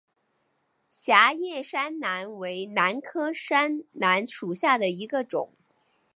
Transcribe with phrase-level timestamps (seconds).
[0.89, 5.53] 狭叶山兰为兰科山兰属下的一个种。